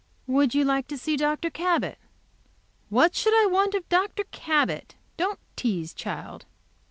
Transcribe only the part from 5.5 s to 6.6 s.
tease, child."